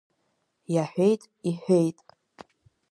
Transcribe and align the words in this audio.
Иаҳәеит,– 0.73 1.21
иҳәеит… 1.49 1.97